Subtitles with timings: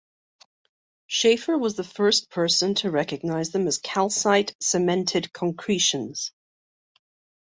[1.05, 6.31] Shaffer was the first person to recognize them as calcite-cemented concretions.